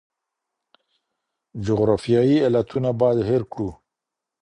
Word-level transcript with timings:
جغرافیایي 1.65 2.37
علتونه 2.47 2.89
باید 2.99 3.19
هیر 3.29 3.43
کړو. 3.51 3.69